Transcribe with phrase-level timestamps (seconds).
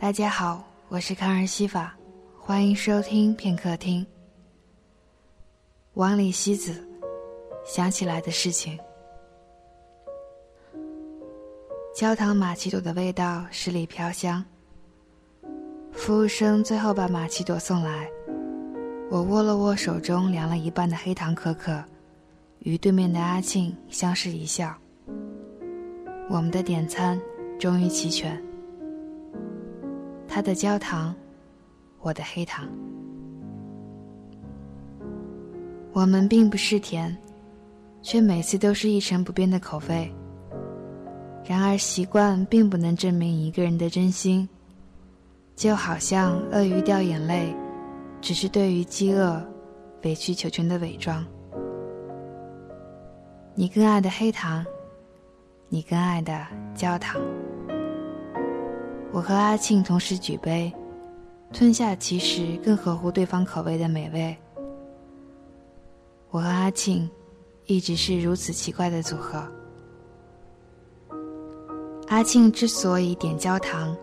[0.00, 1.94] 大家好，我是康尔西法，
[2.38, 4.04] 欢迎收听片刻听。
[5.92, 6.82] 王里西子
[7.66, 8.78] 想起来的事情。
[11.94, 14.42] 焦糖玛奇朵的味道十里飘香。
[15.92, 18.08] 服务生最后把玛奇朵送来，
[19.10, 21.78] 我握了握手中凉了一半的黑糖可可，
[22.60, 24.74] 与对面的阿庆相视一笑。
[26.30, 27.20] 我们的点餐
[27.58, 28.42] 终于齐全。
[30.32, 31.12] 他的焦糖，
[31.98, 32.68] 我的黑糖。
[35.92, 37.14] 我们并不是甜，
[38.00, 40.08] 却每次都是一成不变的口味。
[41.44, 44.48] 然而习惯并不能证明一个人的真心，
[45.56, 47.52] 就好像鳄鱼掉眼泪，
[48.20, 49.42] 只是对于饥饿
[50.04, 51.26] 委曲求全的伪装。
[53.56, 54.64] 你更爱的黑糖，
[55.68, 57.20] 你更爱的焦糖。
[59.12, 60.72] 我和阿庆同时举杯，
[61.52, 64.36] 吞下其实更合乎对方口味的美味。
[66.30, 67.10] 我和阿庆
[67.66, 69.42] 一直是如此奇怪的组合。
[72.06, 73.96] 阿庆之所以点焦糖，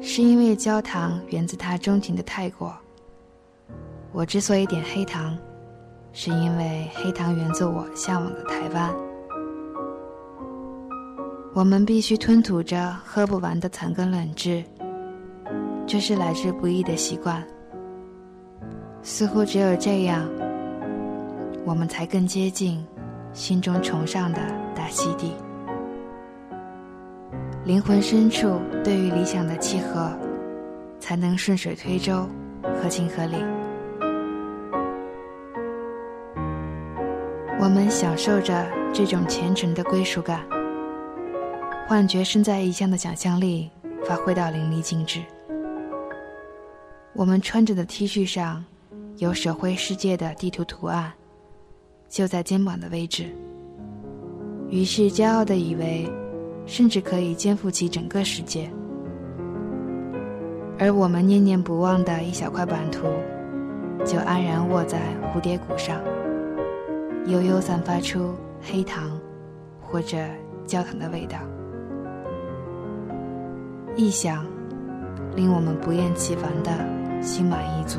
[0.00, 2.70] 是因为焦糖源自他钟情的泰国；
[4.12, 5.36] 我之所以点黑糖，
[6.12, 8.94] 是因为黑糖源自我向往的台湾。
[11.54, 14.64] 我们必须吞吐着喝不完的残羹冷炙，
[15.86, 17.40] 这是来之不易的习惯。
[19.02, 20.28] 似乎只有这样。
[21.64, 22.84] 我们才更接近
[23.32, 24.38] 心中崇尚的
[24.74, 25.32] 大溪地。
[27.64, 30.12] 灵魂深处对于理想的契合，
[30.98, 32.28] 才能顺水推舟，
[32.82, 33.36] 合情合理。
[37.60, 40.40] 我们享受着这种虔诚的归属感，
[41.86, 43.70] 幻觉身在异乡的想象力
[44.04, 45.20] 发挥到淋漓尽致。
[47.12, 48.64] 我们穿着的 T 恤上
[49.18, 51.12] 有手绘世界的地图图案。
[52.08, 53.26] 就在肩膀的位置，
[54.70, 56.08] 于是骄傲的以为，
[56.64, 58.70] 甚至可以肩负起整个世界。
[60.78, 63.08] 而我们念念不忘的一小块版图，
[64.06, 65.00] 就安然卧在
[65.34, 66.00] 蝴蝶谷上，
[67.26, 68.32] 悠悠散发出
[68.62, 69.18] 黑糖
[69.80, 70.16] 或者
[70.66, 71.38] 焦糖的味道。
[73.96, 74.44] 臆想，
[75.36, 76.70] 令我们不厌其烦的
[77.22, 77.98] 心满意足。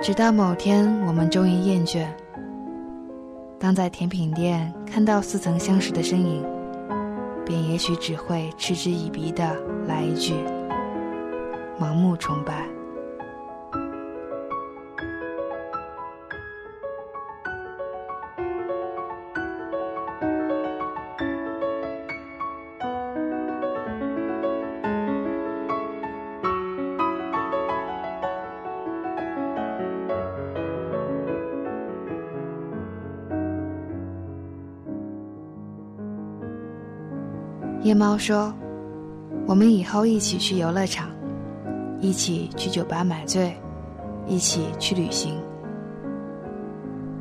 [0.00, 2.06] 直到某天，我们终于厌倦。
[3.58, 6.44] 当在甜品店看到似曾相识的身影，
[7.46, 9.54] 便也许只会嗤之以鼻的
[9.86, 10.34] 来一句
[11.78, 12.66] ：“盲目崇拜。”
[37.82, 38.54] 夜猫说
[39.44, 41.10] ：“我们以后一起去游乐场，
[42.00, 43.56] 一起去酒吧买醉，
[44.28, 45.42] 一起去旅行。”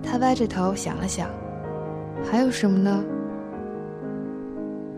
[0.03, 1.27] 他歪着头想了想，
[2.23, 3.03] 还有什么呢？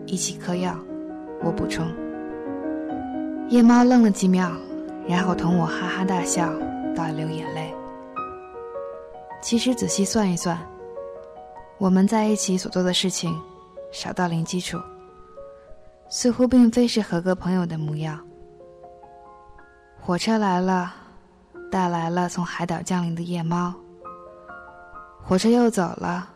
[0.04, 0.76] 一起嗑药，
[1.42, 1.86] 我补充。
[3.48, 4.50] 夜猫愣了几秒，
[5.08, 6.52] 然后同我哈哈大笑，
[6.94, 7.74] 到流眼泪。
[9.40, 10.58] 其实仔细算一算，
[11.78, 13.34] 我们在一起所做的事情，
[13.92, 14.78] 少到零基础。
[16.16, 18.20] 似乎并非是合格朋友的模样。
[20.00, 20.94] 火车来了，
[21.72, 23.74] 带来了从海岛降临的夜猫。
[25.20, 26.28] 火车又走了，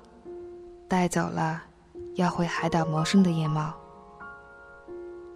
[0.88, 1.62] 带走了
[2.16, 3.72] 要回海岛谋生的夜猫。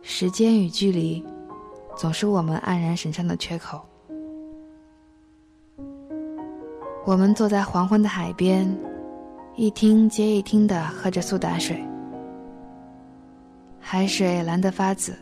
[0.02, 1.24] 时间与距离，
[1.96, 3.80] 总是我们黯然神伤的缺口。
[7.04, 8.76] 我们坐在黄昏的海边，
[9.54, 11.80] 一听接一听的喝着苏打水。
[13.84, 15.14] 海水蓝得发紫，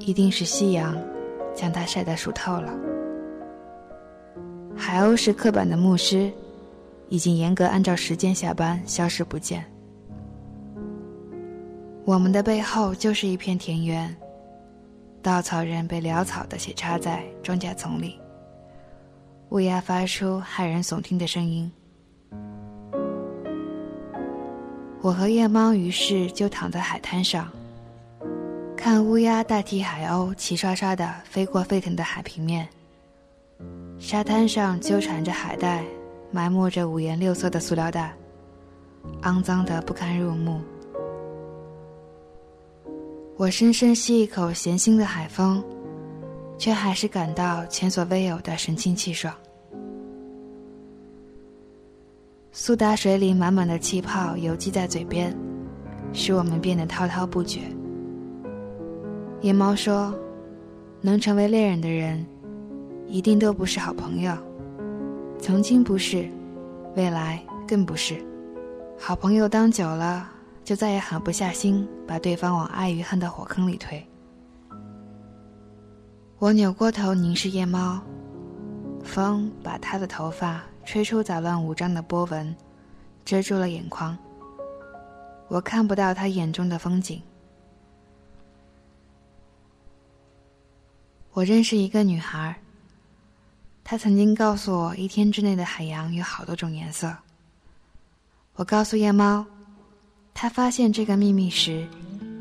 [0.00, 0.96] 一定是夕阳
[1.54, 2.74] 将它晒得熟透了。
[4.74, 6.32] 海鸥是刻板的牧师，
[7.10, 9.64] 已经严格按照时间下班，消失不见。
[12.06, 14.16] 我们的背后就是一片田园，
[15.22, 18.18] 稻草人被潦草的斜插在庄稼丛里，
[19.50, 21.70] 乌鸦发出骇人耸听的声音。
[25.10, 27.50] 我和夜猫于是就躺在海滩上，
[28.76, 32.68] 看乌鸦代替海鸥齐刷刷的飞过沸腾的海平面。
[33.98, 35.82] 沙滩上纠缠着海带，
[36.30, 38.14] 埋没着五颜六色的塑料袋，
[39.22, 40.60] 肮脏得不堪入目。
[43.36, 45.60] 我深深吸一口咸腥的海风，
[46.56, 49.34] 却还是感到前所未有的神清气爽。
[52.52, 55.32] 苏打水里满满的气泡游击在嘴边，
[56.12, 57.60] 使我们变得滔滔不绝。
[59.40, 60.12] 野猫说
[61.00, 62.26] ：“能成为恋人的人，
[63.06, 64.36] 一定都不是好朋友。
[65.38, 66.28] 曾经不是，
[66.96, 68.16] 未来更不是。
[68.98, 70.28] 好朋友当久了，
[70.64, 74.04] 就再也狠不下心把对方往爱与恨的火坑里推。”
[76.40, 78.00] 我扭过头凝视夜猫，
[79.04, 80.60] 风把他的头发。
[80.90, 82.52] 吹出杂乱无章的波纹，
[83.24, 84.18] 遮住了眼眶。
[85.46, 87.22] 我看不到他眼中的风景。
[91.30, 92.60] 我认识一个女孩，
[93.84, 97.16] 她曾经告诉我，一天之内的海洋有好多种颜色。
[98.54, 99.46] 我告诉夜猫，
[100.34, 101.86] 她发现这个秘密时，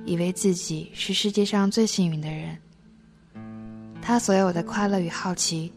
[0.08, 2.58] 以为自己是世界上最幸运的人。
[4.02, 5.72] 她所有的快乐与好奇，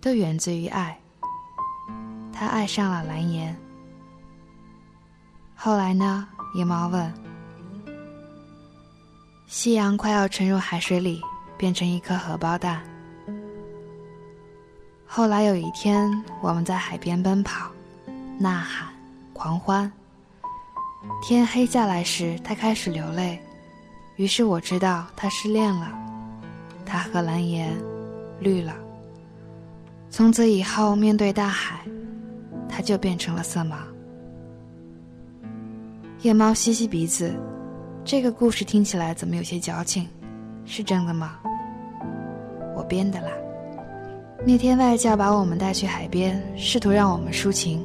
[0.00, 0.98] 都源自于爱。
[2.38, 3.54] 他爱上了蓝颜。
[5.56, 6.28] 后来呢？
[6.54, 7.12] 野猫问。
[9.48, 11.20] 夕阳快要沉入海水里，
[11.56, 12.80] 变成一颗荷包蛋。
[15.04, 16.08] 后来有一天，
[16.40, 17.72] 我们在海边奔跑、
[18.38, 18.86] 呐喊、
[19.32, 19.90] 狂欢。
[21.20, 23.36] 天黑下来时，他开始流泪，
[24.14, 25.92] 于是我知道他失恋了。
[26.86, 27.76] 他和蓝颜
[28.38, 28.76] 绿了。
[30.08, 31.80] 从此以后，面对大海。
[32.68, 33.76] 他就变成了色盲。
[36.22, 37.32] 夜猫吸吸鼻子，
[38.04, 40.08] 这个故事听起来怎么有些矫情？
[40.64, 41.38] 是真的吗？
[42.76, 43.28] 我编的啦。
[44.46, 47.84] 那天外教把我们带去海边，试图让我们抒情，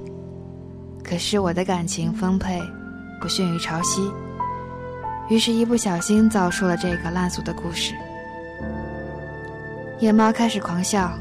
[1.04, 2.62] 可是我的感情丰沛，
[3.20, 4.12] 不逊于潮汐，
[5.30, 7.94] 于是，一不小心造出了这个烂俗的故事。
[10.00, 11.12] 夜猫开始狂笑，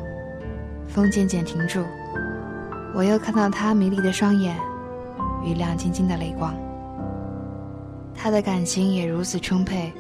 [0.89, 1.85] 风渐渐停住。
[2.95, 4.57] 我又看到他迷离的双眼，
[5.45, 6.55] 与亮晶晶的泪光。
[8.15, 9.93] 他的感情也如此充沛，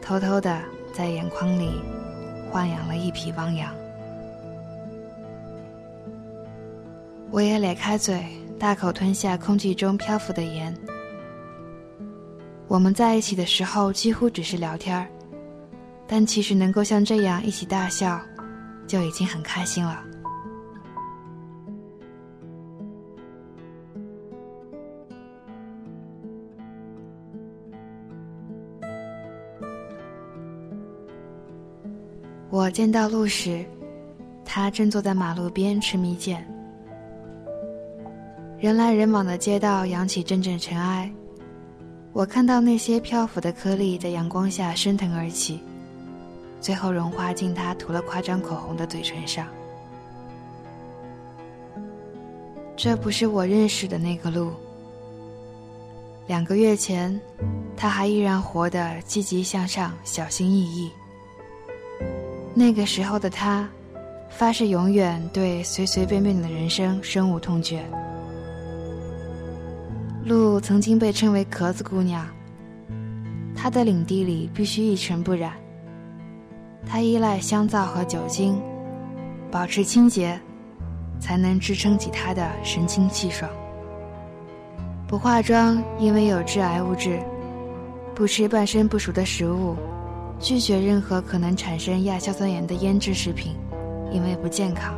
[0.00, 0.60] 偷偷的
[0.92, 1.80] 在眼眶里
[2.50, 3.72] 豢养了一匹汪洋。
[7.30, 8.24] 我也咧开嘴，
[8.58, 10.74] 大口吞下空气中漂浮的盐。
[12.66, 15.06] 我们在一起的时候几乎只是聊天儿，
[16.06, 18.18] 但其实能够像这样一起大笑，
[18.86, 20.02] 就已经很开心了。
[32.76, 33.64] 见到路时，
[34.44, 36.36] 他正坐在马路边吃蜜饯。
[38.58, 41.10] 人来人往的街道扬起阵阵尘埃，
[42.12, 45.58] 我看到那些漂浮的颗粒在阳光下升腾而起，
[46.60, 49.46] 最后融化进他涂了夸张口红的嘴唇上。
[52.76, 54.52] 这不是我认识的那个路。
[56.26, 57.18] 两个月前，
[57.74, 60.92] 他还依然活得积极向上、小心翼翼。
[62.58, 63.68] 那个时候的他，
[64.30, 67.84] 发誓永远对随随便便的人生深恶痛绝。
[70.24, 72.26] 鹿曾经被称为壳子姑娘，
[73.54, 75.52] 她的领地里必须一尘不染。
[76.86, 78.58] 她依赖香皂和酒精，
[79.50, 80.40] 保持清洁，
[81.20, 83.50] 才能支撑起她的神清气爽。
[85.06, 87.18] 不化妆，因为有致癌物质；
[88.14, 89.76] 不吃半生不熟的食物。
[90.38, 93.54] 拒绝任何可能产生亚硝酸盐的腌制食品，
[94.12, 94.94] 因为不健康。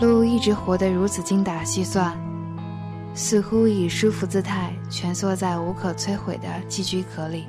[0.00, 2.16] 鹿一直活得如此精打细算，
[3.14, 7.44] 似乎以舒服姿态蜷缩在无可摧毁的寄居壳里。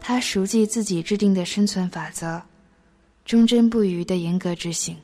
[0.00, 2.40] 他熟记自己制定的生存法则，
[3.24, 4.96] 忠贞不渝地严格执行。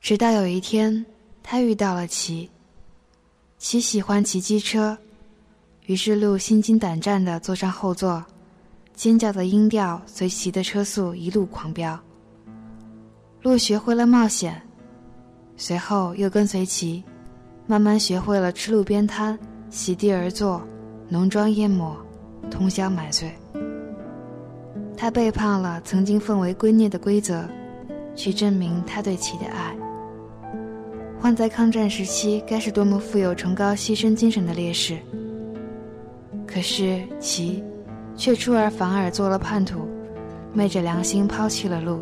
[0.00, 1.04] 直到有一天，
[1.42, 2.48] 他遇到了奇。
[3.58, 4.96] 奇喜欢骑机车。
[5.90, 8.24] 于是，鹿心惊胆战地坐上后座，
[8.94, 11.98] 尖叫的音调随骑的车速一路狂飙。
[13.42, 14.62] 鹿学会了冒险，
[15.56, 17.02] 随后又跟随骑，
[17.66, 19.36] 慢慢学会了吃路边摊、
[19.68, 20.62] 席地而坐、
[21.08, 21.96] 浓妆艳抹、
[22.48, 23.28] 通宵买醉。
[24.96, 27.44] 他背叛了曾经奉为圭臬的规则，
[28.14, 29.76] 去证明他对骑的爱。
[31.18, 34.96] 换在抗战时期，该是多么富有崇高牺牲精神的烈士！
[36.52, 37.62] 可是，其
[38.16, 39.86] 却出尔反尔做了叛徒，
[40.52, 42.00] 昧着良心抛弃了路。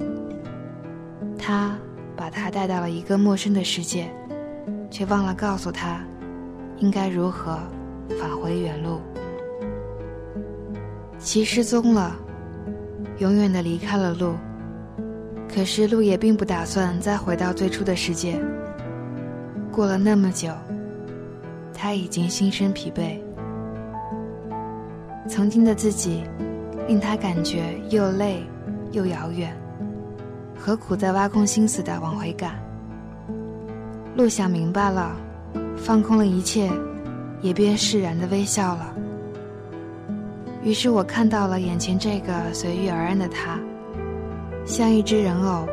[1.38, 1.76] 他
[2.16, 4.10] 把他带到了一个陌生的世界，
[4.90, 6.00] 却忘了告诉他，
[6.78, 7.58] 应该如何
[8.18, 9.00] 返回原路。
[11.18, 12.16] 其失踪了，
[13.18, 14.34] 永远的离开了路。
[15.46, 18.40] 可是路也并不打算再回到最初的世界。
[19.70, 20.50] 过了那么久，
[21.74, 23.18] 他已经心生疲惫。
[25.28, 26.24] 曾经的自己，
[26.88, 28.42] 令他感觉又累
[28.92, 29.54] 又遥远，
[30.58, 32.54] 何苦再挖空心思的往回赶？
[34.16, 35.14] 路想明白了，
[35.76, 36.70] 放空了一切，
[37.42, 38.94] 也便释然的微笑了。
[40.64, 43.60] 于是我看到了眼前这个随遇而安的他。
[44.64, 45.66] 像一只人偶，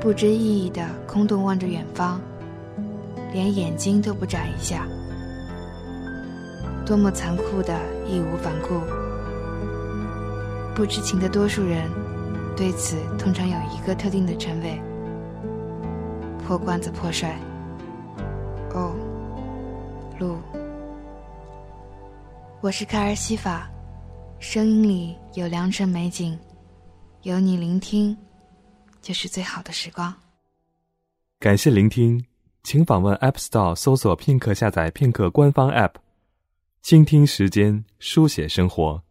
[0.00, 2.20] 不知意义的空洞望着远方，
[3.32, 4.86] 连眼睛都不眨一下。
[6.84, 8.80] 多么残酷的义无反顾！
[10.74, 11.88] 不知情的多数人，
[12.56, 14.80] 对此通常有一个特定的称谓：
[16.44, 17.38] 破罐子破摔。
[18.74, 18.94] 哦，
[20.18, 20.38] 路，
[22.60, 23.70] 我是卡尔西法，
[24.40, 26.38] 声音里有良辰美景。
[27.22, 28.16] 有你聆听，
[29.00, 30.12] 就是最好的时光。
[31.38, 32.24] 感谢聆听，
[32.64, 35.92] 请访问 App Store 搜索片刻，下载片刻官方 App，
[36.82, 39.04] 倾听时间，书写生活。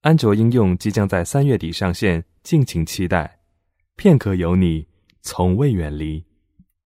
[0.00, 3.38] 安卓应用即将在三月底上线，敬请期待。
[3.94, 4.88] 片刻有你，
[5.22, 6.24] 从未远离。